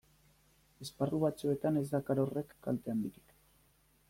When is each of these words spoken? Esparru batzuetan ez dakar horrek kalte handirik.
Esparru 0.85 1.19
batzuetan 1.25 1.79
ez 1.83 1.85
dakar 1.93 2.25
horrek 2.25 2.57
kalte 2.69 2.97
handirik. 2.97 3.41